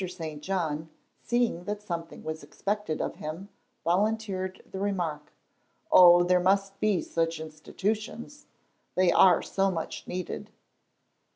[0.07, 0.41] St.
[0.41, 0.89] John,
[1.21, 3.49] seeing that something was expected of him,
[3.83, 5.31] volunteered the remark,
[5.91, 8.47] "Oh, there must be such institutions;
[8.95, 10.49] they are so much needed."